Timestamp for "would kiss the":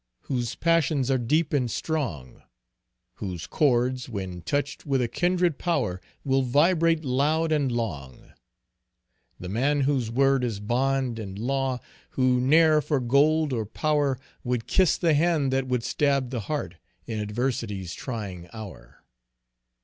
14.43-15.13